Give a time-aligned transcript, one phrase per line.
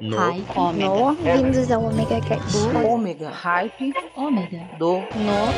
[0.00, 0.16] No.
[0.16, 0.44] Hype.
[0.56, 0.88] Ômega.
[0.88, 2.56] No, vindos ao Omega Cast.
[2.86, 3.30] Ômega.
[3.30, 3.92] Hype.
[4.16, 4.68] Ômega.
[4.78, 4.98] Do.
[4.98, 5.48] No.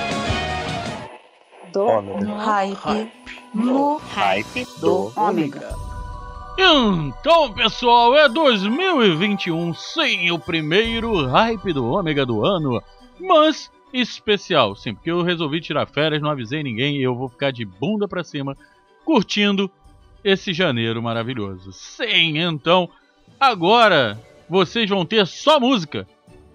[1.73, 2.37] Do Ômega.
[2.37, 3.13] Hype.
[3.55, 3.97] No.
[3.99, 5.13] Hype Do.
[5.15, 5.75] Ômega.
[6.59, 12.83] Então, pessoal, é 2021 sem o primeiro hype do ômega do ano,
[13.19, 17.51] mas especial, sim, porque eu resolvi tirar férias, não avisei ninguém e eu vou ficar
[17.51, 18.57] de bunda pra cima
[19.07, 19.71] curtindo
[20.23, 21.73] esse janeiro maravilhoso.
[21.73, 22.91] Sim, então,
[23.39, 24.19] agora
[24.51, 26.09] vocês vão ter só música,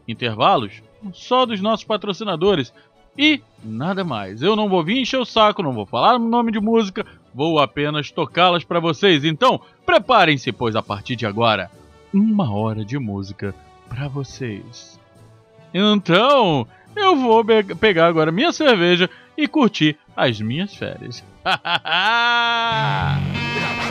[0.05, 2.73] intervalos só dos nossos patrocinadores
[3.17, 4.41] e nada mais.
[4.41, 7.59] Eu não vou vir encher o saco, não vou falar o nome de música, vou
[7.59, 9.23] apenas tocá-las para vocês.
[9.23, 11.71] Então, preparem-se, pois a partir de agora,
[12.13, 13.55] uma hora de música
[13.87, 14.99] para vocês.
[15.73, 17.45] Então, eu vou
[17.79, 21.23] pegar agora minha cerveja e curtir as minhas férias.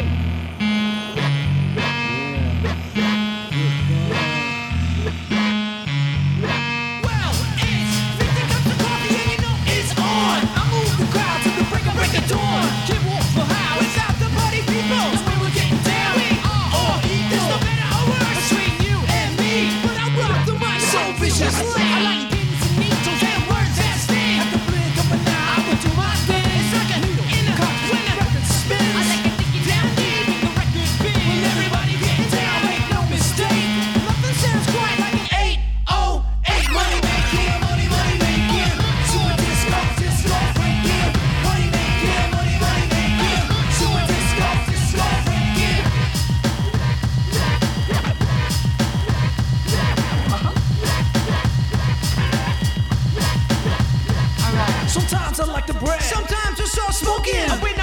[55.66, 56.00] like to brag.
[56.02, 57.73] Sometimes start smoking.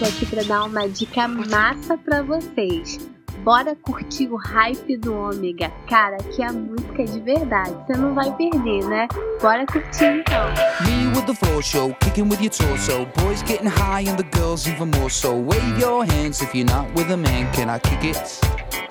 [0.00, 2.98] Tô aqui pra dar uma dica massa pra vocês.
[3.44, 5.70] Bora curtir o hype do Ômega.
[5.88, 7.74] Cara, aqui a música é de verdade.
[7.86, 9.06] Você não vai perder, né?
[9.42, 10.46] Bora curtir então.
[10.86, 13.06] Me with the floor show, kicking with your torso.
[13.20, 15.34] Boys getting high and the girls even more so.
[15.34, 17.50] Wave your hands if you're not with a man.
[17.52, 18.40] Can I kick it?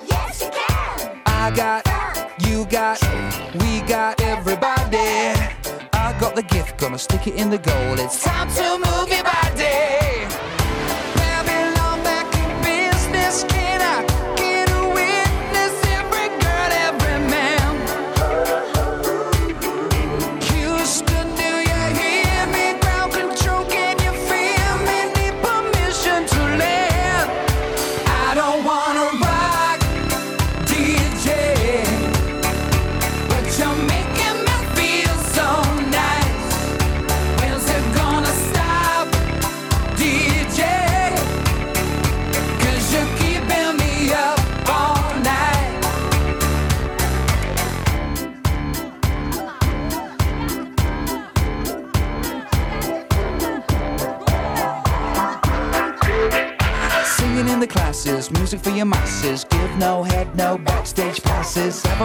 [0.08, 1.22] Yes, you can.
[1.26, 1.84] I got,
[2.46, 3.00] you got,
[3.54, 5.34] we got everybody.
[5.92, 7.98] I got the gift, gonna stick it in the goal.
[7.98, 10.49] It's time to move your body
[13.30, 14.09] esquina.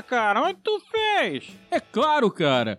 [0.00, 0.40] cara?
[0.42, 1.54] Onde tu fez?
[1.70, 2.78] É claro, cara.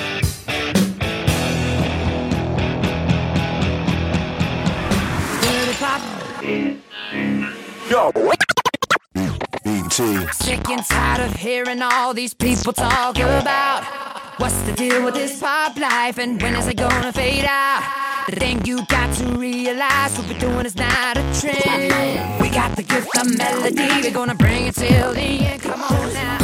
[7.91, 8.09] Yo.
[10.31, 13.83] Sick and tired of hearing all these people talk about
[14.37, 17.83] what's the deal with this pop life and when is it gonna fade out?
[18.29, 22.41] The thing you got to realize what we're doing is not a trend.
[22.41, 25.61] We got the gift of melody, we're gonna bring it till the end.
[25.61, 26.41] Come on now.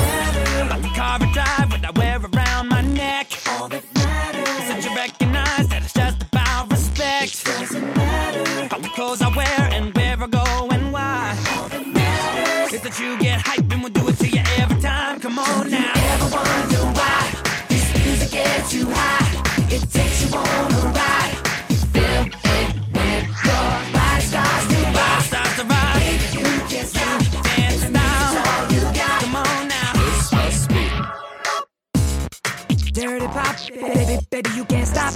[34.42, 35.14] baby, you can't stop.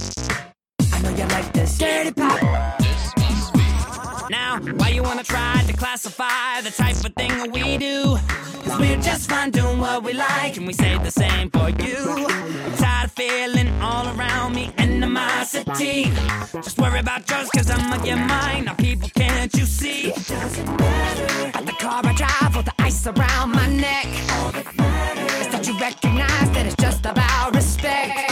[0.92, 2.40] I know you like this dirty pop.
[4.30, 8.18] Now, why you wanna try to classify the type of thing that we do?
[8.64, 12.26] Cause we're just fine doing what we like, and we say the same for you.
[12.66, 16.10] I'm tired of feeling all around me animosity.
[16.66, 18.64] Just worry about yours, cause I'ma get mine.
[18.64, 20.10] Now, people, can't you see?
[20.10, 21.58] It doesn't matter.
[21.58, 24.06] At the car I drive, or the ice around my neck.
[24.32, 25.46] All that matters.
[25.46, 28.31] Is that you recognize that it's just about respect.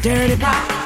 [0.00, 0.77] Dirty Pop.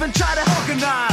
[0.00, 1.09] even try to organize.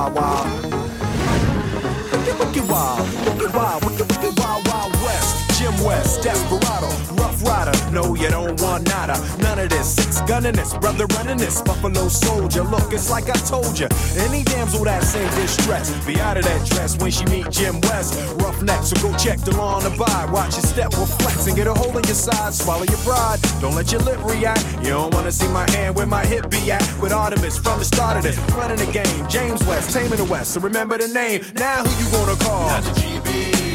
[0.01, 0.73] Wild, wild.
[2.11, 3.25] Wicked, wicked wild.
[3.25, 3.85] Wicked wild.
[3.85, 5.50] Wicked, wicked wild, wild west.
[5.61, 6.89] Jim West, Desperado,
[7.21, 7.71] Rough Rider.
[7.91, 9.13] No, you don't want nada.
[9.37, 9.93] None of this.
[9.93, 11.61] Six gunning this, brother running this.
[11.61, 12.63] Buffalo soldier.
[12.63, 13.87] Look, it's like I told you.
[14.17, 18.17] Any damsel that's in distress, be out of that dress when she meet Jim West.
[18.41, 20.25] Rough neck, so go check the law on the by.
[20.31, 22.55] Watch your step will flex and get a hole in your side.
[22.55, 23.39] Swallow your pride.
[23.61, 24.65] Don't let your lip react.
[24.81, 26.81] You don't wanna see my hand where my hip be at.
[26.99, 29.29] With Artemis from the start of this, running the game.
[29.29, 30.55] James West, taming the West.
[30.55, 31.45] So remember the name.
[31.53, 32.67] Now who you gonna call?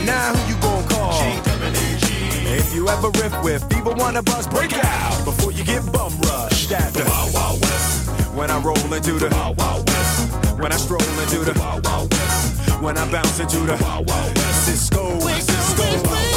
[0.05, 1.56] Now who you gonna call?
[1.75, 3.63] If you ever riff with
[3.99, 8.09] one of us, break out before you get bum rushed at the Wild Wild West.
[8.35, 10.59] When I roll into the Wild Wild West.
[10.59, 12.83] When I stroll into the Wild Wild West.
[12.83, 14.67] When I bounce into the Wild Wild West.
[14.67, 16.36] Cisco, Cisco.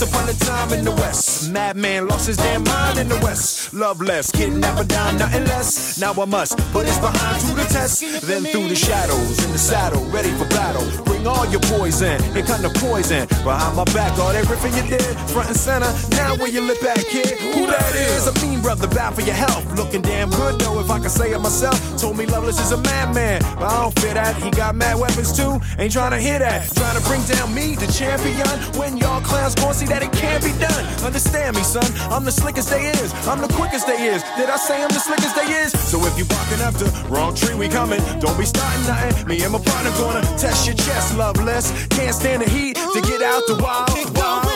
[0.00, 3.74] Once upon a time in the West, madman lost his damn mind in the West.
[3.74, 6.00] Love Loveless, kidnapper down, nothing less.
[6.00, 8.00] Now I must put his behind to the test.
[8.22, 10.86] Then through the shadows, in the saddle, ready for battle.
[11.04, 13.26] Bring all your poison, here come the poison.
[13.44, 15.92] Behind my back, all riffing you did, front and center.
[16.16, 17.38] Now where you look at, kid?
[17.38, 18.26] Who that is?
[18.26, 19.66] A mean brother, bad for your health.
[19.76, 21.76] Looking damn good though, if I can say it myself.
[22.00, 24.40] Told me Loveless is a madman, but I don't fear that.
[24.42, 26.72] He got mad weapons too, ain't trying to hear that.
[26.74, 28.46] Trying to bring down me, the champion.
[28.78, 30.84] When y'all clowns gon' see that it can't be done.
[31.02, 31.84] Understand me, son.
[32.14, 33.10] I'm the slickest they is.
[33.26, 34.22] I'm the quickest they is.
[34.38, 35.74] Did I say I'm the slickest they is?
[35.90, 38.00] So if you barking the wrong tree, we coming.
[38.22, 39.26] Don't be starting nothing.
[39.26, 41.74] Me and my partner gonna test your chest, loveless.
[41.90, 44.46] Can't stand the heat to get out the wild, wild.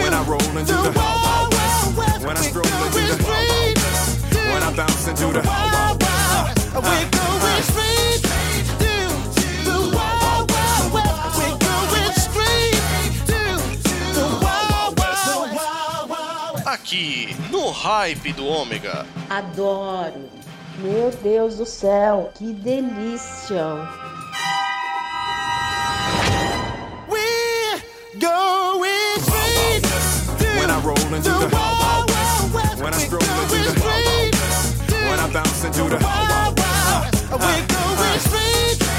[0.00, 1.50] When I roll into the wild, wild
[1.98, 2.24] west.
[2.24, 4.22] When I stroll into the wild, wild west.
[4.32, 6.10] When I bounce into the wild, wild west.
[6.78, 7.39] We're going
[16.70, 19.04] Aqui, no hype do Ômega.
[19.28, 20.30] Adoro.
[20.78, 23.88] Meu Deus do céu, que delícia.
[27.08, 27.82] We're
[28.20, 29.84] going straight
[30.60, 32.80] when I roll into the wild, wild west.
[32.80, 34.90] When I stroll into the wild, west.
[34.92, 37.30] When I bounce into the wild, wild west.
[37.32, 38.89] We're going straight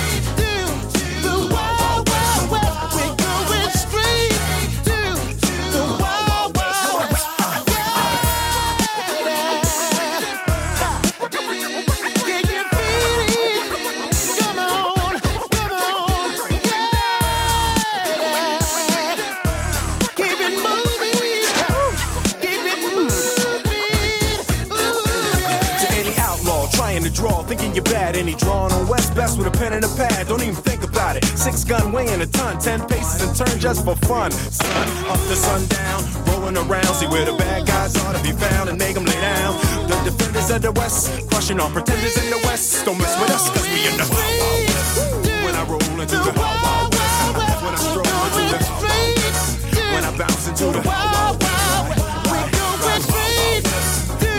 [27.91, 30.83] bad, any drawing on West Best with a pen and a pad, don't even think
[30.83, 31.25] about it.
[31.25, 34.31] Six gun weighing a ton, ten paces and turn just for fun.
[34.31, 38.69] Sun up to sundown, rolling around, see where the bad guys are to be found
[38.69, 39.59] and make them lay down.
[39.89, 42.85] The defenders of the West, crushing all pretenders in the West.
[42.85, 44.95] Don't mess with us, cause we in the Wild Wild West.
[45.43, 47.19] When I roll into the Wild Wild West,
[47.63, 51.43] when I stroll into the Wild Wild West, when I bounce into the Wild Wild
[51.43, 51.91] West,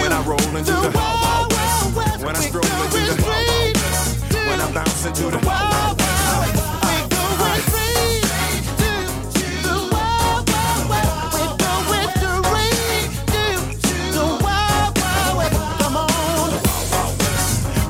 [0.00, 1.51] when I roll into the Wild Wild West,
[2.22, 3.76] when I stroll into the Wild
[4.32, 6.00] when I bounce into the Wild.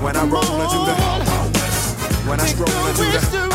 [0.03, 0.95] When I roll into the
[2.29, 3.52] when I stroll into the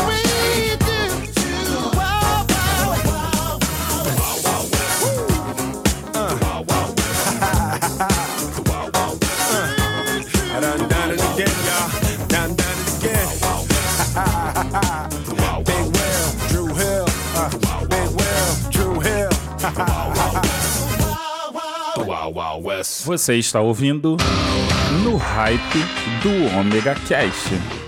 [23.08, 24.18] Você está ouvindo
[25.02, 25.78] no hype
[26.22, 27.87] do Omega Cash.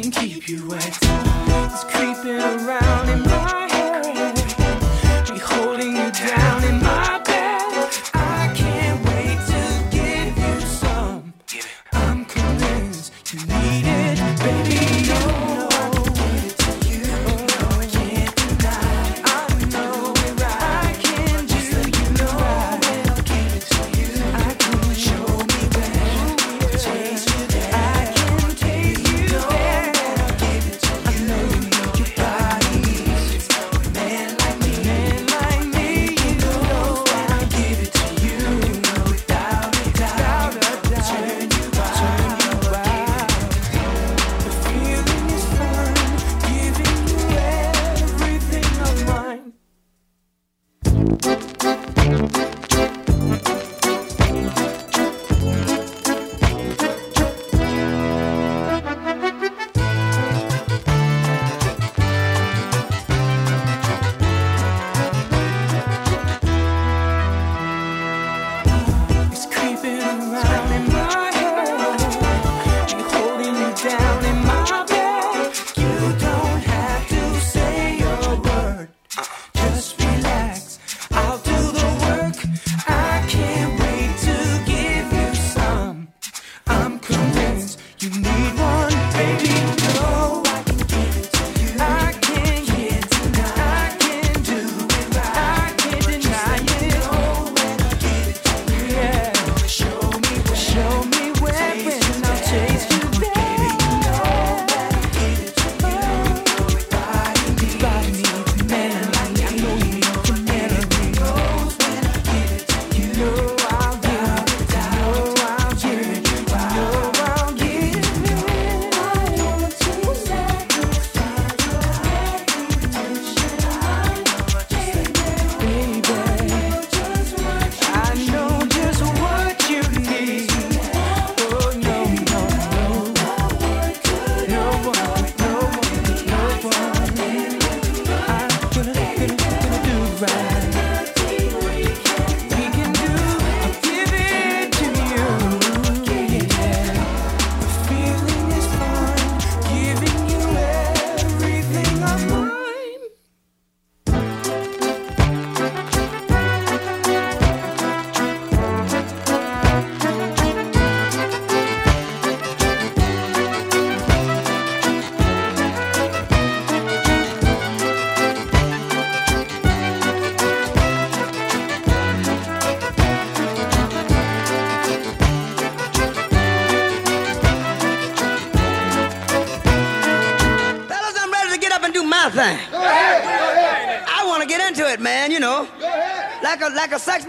[0.00, 0.98] can keep you wet.
[1.70, 4.34] It's creeping around in my head,
[5.28, 6.83] be holding you down in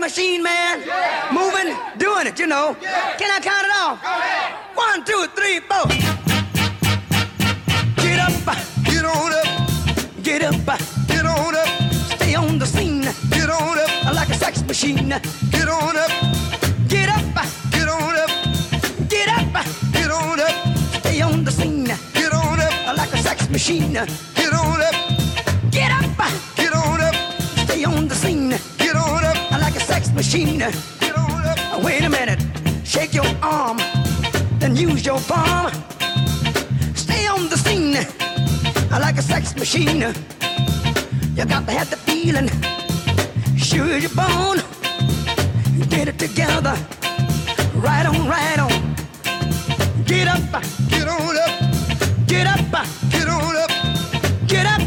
[0.05, 0.83] machine man?
[0.85, 1.31] Yeah.
[1.33, 2.77] Moving, doing it, you know.
[2.79, 3.17] Yeah.
[3.17, 3.97] Can I count it off?
[4.75, 5.87] One, two, three, four.
[8.03, 8.33] Get up,
[8.85, 9.47] get on up,
[10.21, 11.69] get up, get on up.
[12.13, 15.09] Stay on the scene, get on up, like a sex machine.
[15.49, 16.11] Get on up,
[16.87, 17.25] get up,
[17.71, 18.29] get on up,
[19.09, 20.55] get up, get on up.
[20.99, 23.97] Stay on the scene, get on up, like a sex machine.
[32.95, 33.77] Shake your arm,
[34.57, 35.69] then use your palm.
[36.95, 37.97] Stay on the scene
[38.89, 39.99] like a sex machine.
[41.35, 42.47] You got to have the feeling,
[43.57, 44.59] sure you're born.
[45.89, 46.77] Get it together,
[47.75, 48.95] right on, right on.
[50.05, 53.71] Get up, get on up, get up, get on up,
[54.47, 54.84] get up.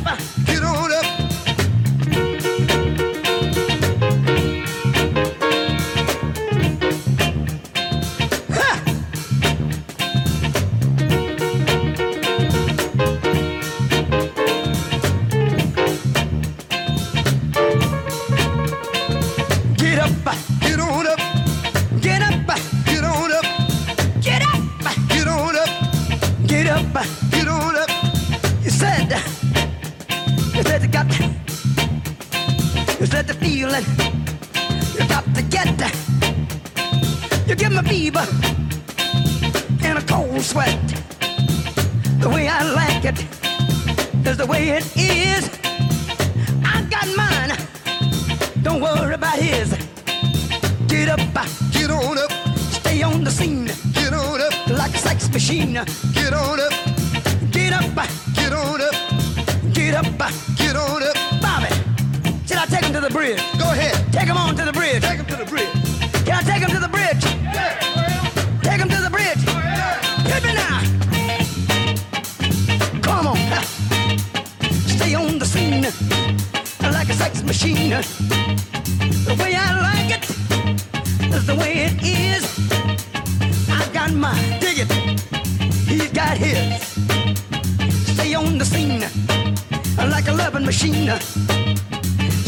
[89.00, 91.10] mine, like a loving machine.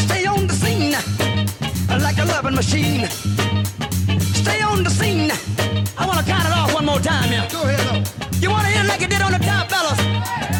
[0.06, 0.92] Stay on the scene,
[2.00, 3.08] like a loving machine.
[4.34, 5.30] Stay on the scene.
[5.98, 7.48] I wanna count it off one more time, yeah.
[7.50, 8.08] Go ahead,
[8.40, 10.59] You wanna hit it like you did on the top, fellas?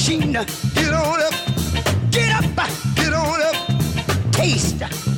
[0.00, 0.32] machine.
[0.32, 1.34] Get on up,
[2.10, 5.09] get up, get on up, taste.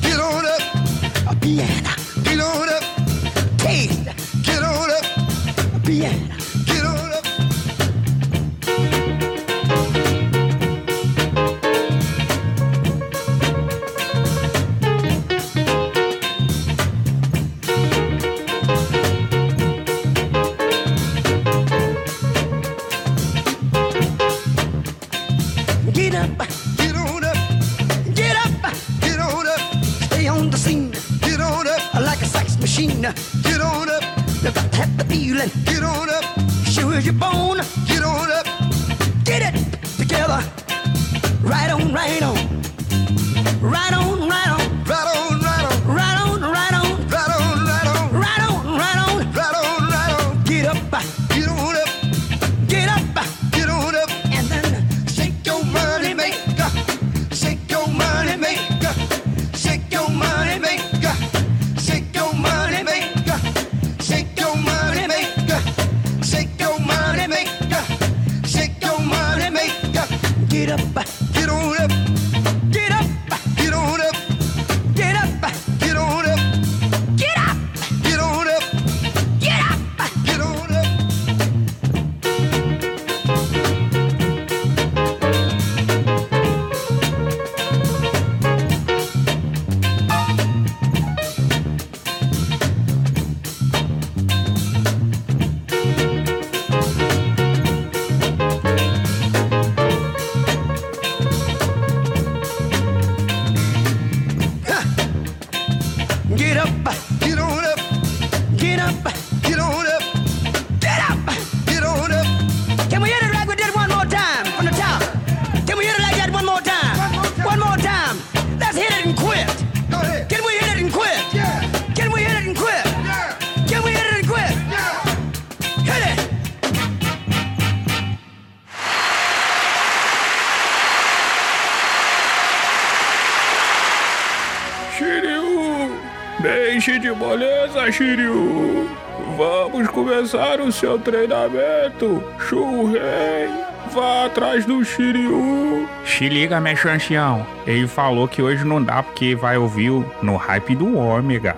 [136.91, 138.89] de moleza, Shiryu!
[139.37, 143.47] Vamos começar o seu treinamento, Shurei!
[143.93, 145.87] Vá atrás do Shiryu!
[146.05, 147.47] Se liga, meu chanchão.
[147.65, 151.55] Ele falou que hoje não dá porque vai ouvir no hype do Ômega.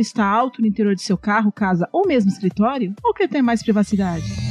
[0.00, 2.94] está alto no interior de seu carro, casa ou mesmo escritório?
[3.02, 4.45] Ou quer ter mais privacidade?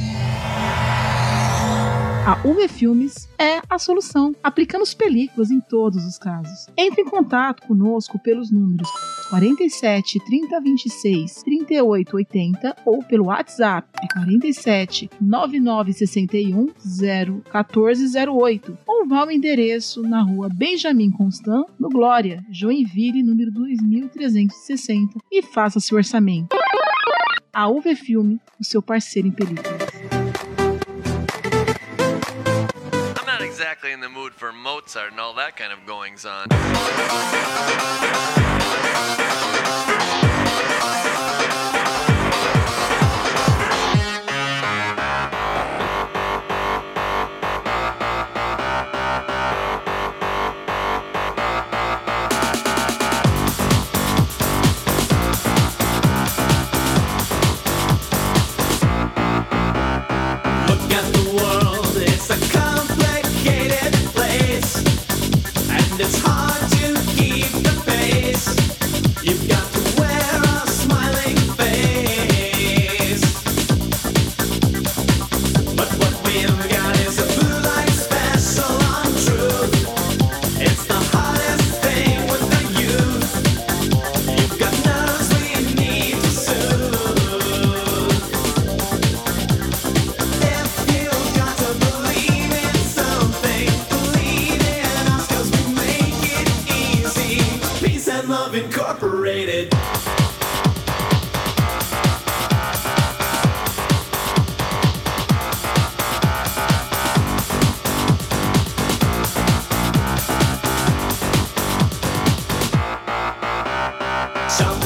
[2.26, 4.34] A UV Filmes é a solução.
[4.42, 6.66] Aplicamos películas em todos os casos.
[6.76, 8.88] Entre em contato conosco pelos números
[9.30, 19.20] 47 30 26 38 80 ou pelo WhatsApp é 47 99 61 01408 ou vá
[19.20, 26.56] ao endereço na rua Benjamin Constant, no Glória, Joinville, número 2360 e faça seu orçamento.
[27.52, 29.95] A UV Filme, o seu parceiro em películas.
[33.56, 36.46] exactly in the mood for Mozart and all that kind of goings on.
[114.56, 114.85] something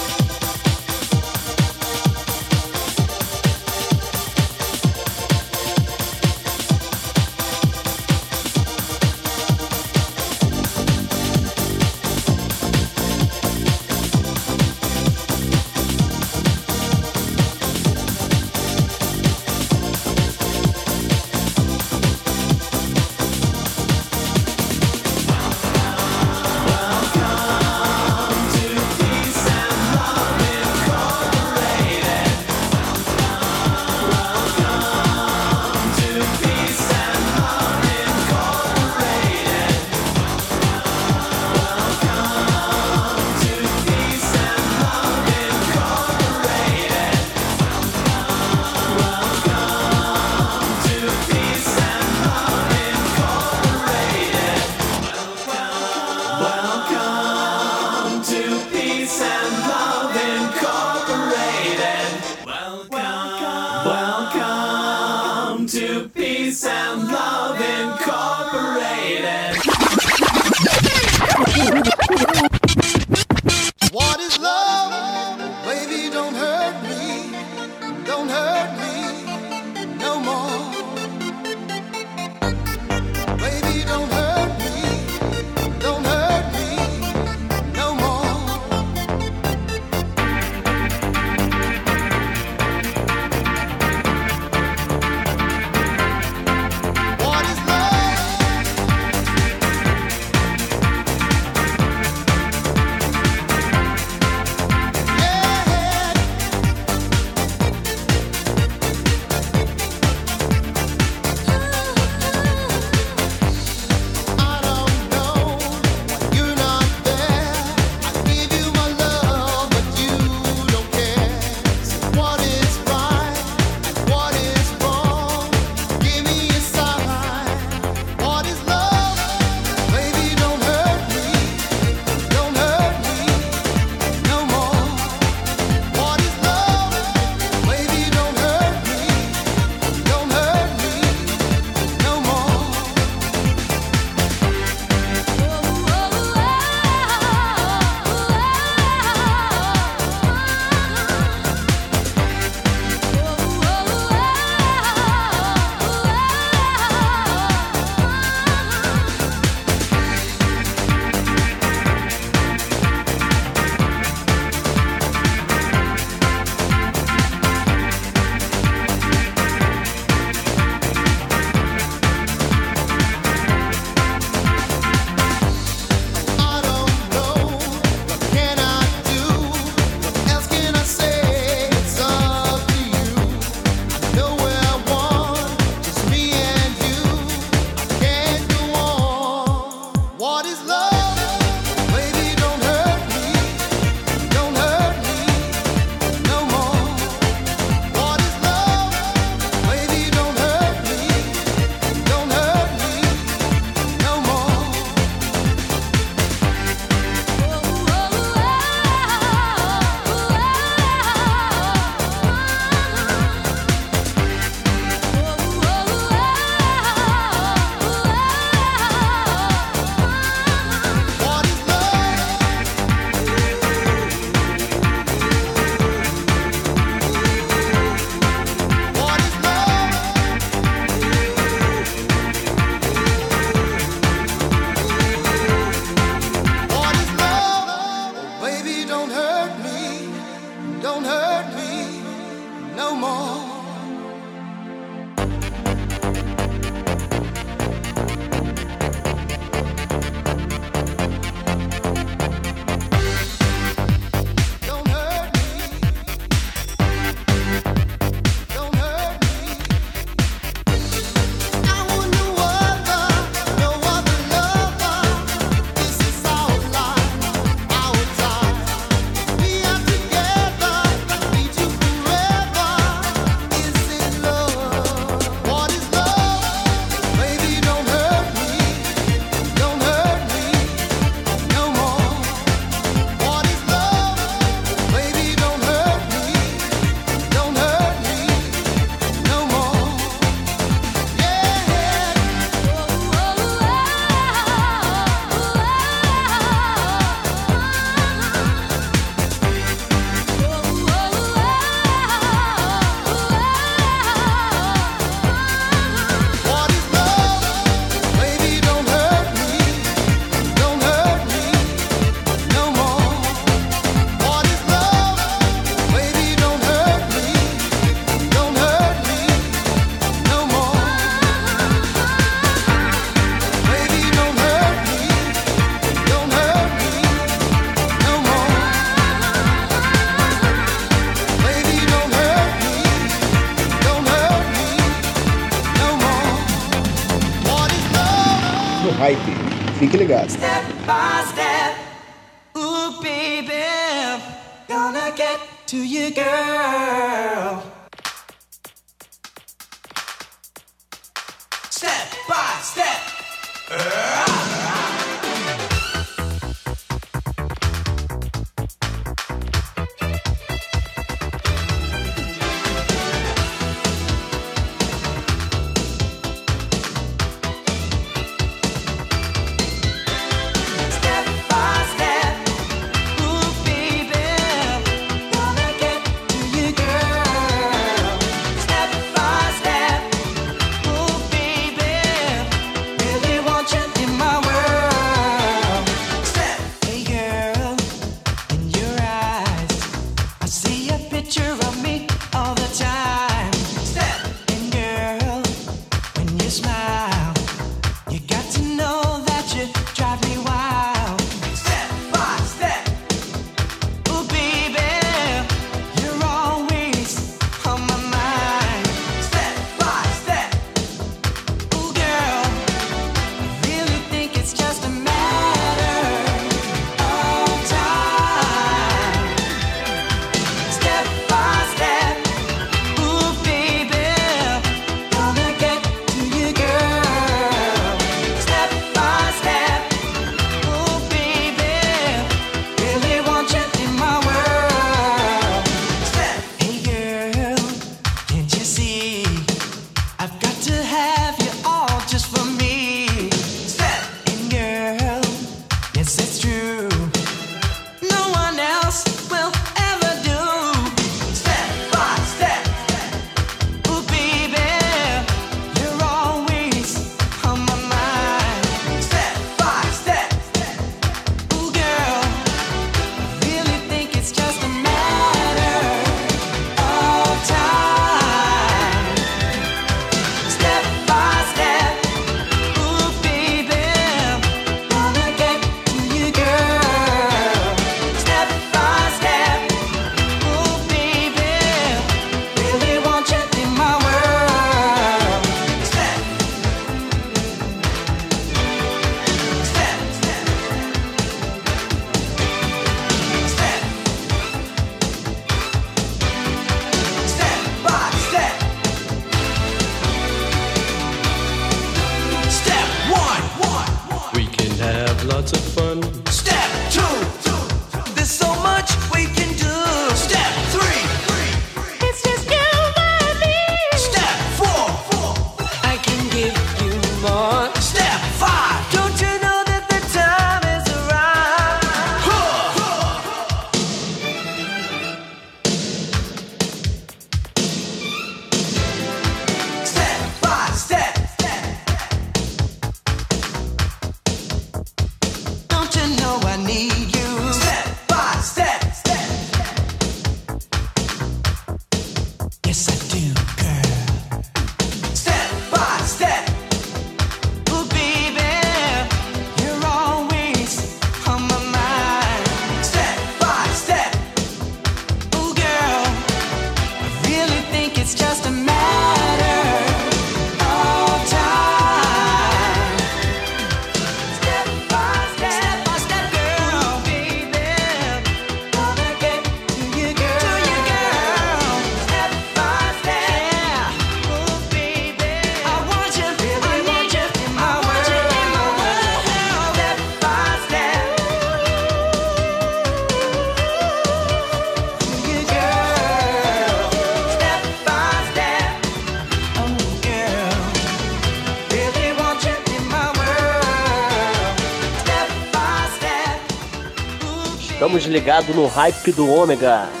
[598.11, 600.00] Ligados no hype do ômega.